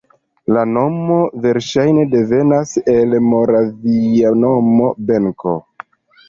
La 0.55 0.61
nomo 0.75 1.17
verŝajne 1.43 2.05
devenas 2.13 2.71
el 2.95 3.13
moravia 3.27 4.33
nomo 4.47 4.89
Benko. 5.13 5.55